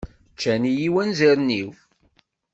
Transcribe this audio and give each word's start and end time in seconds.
Ččan-iyi 0.33 0.89
wanzaren-iw. 0.93 1.69